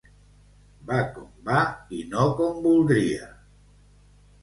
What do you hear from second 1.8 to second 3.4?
i no com voldria.